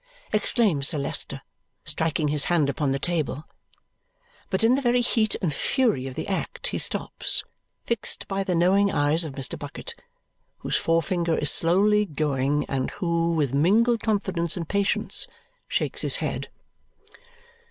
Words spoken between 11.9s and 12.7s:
going